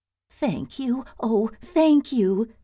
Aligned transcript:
"Thank 0.31 0.79
you, 0.79 1.05
oh, 1.19 1.51
thank 1.61 2.11
you!" 2.11 2.51